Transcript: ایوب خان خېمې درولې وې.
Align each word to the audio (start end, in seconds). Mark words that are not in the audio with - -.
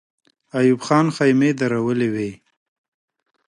ایوب 0.57 0.81
خان 0.87 1.05
خېمې 1.15 1.49
درولې 1.59 2.07
وې. 2.13 2.31